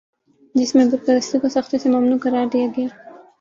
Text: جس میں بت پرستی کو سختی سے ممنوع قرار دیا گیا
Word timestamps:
جس 0.55 0.73
میں 0.75 0.85
بت 0.85 1.05
پرستی 1.07 1.39
کو 1.39 1.49
سختی 1.49 1.77
سے 1.77 1.89
ممنوع 1.89 2.17
قرار 2.21 2.45
دیا 2.53 2.67
گیا 2.77 2.87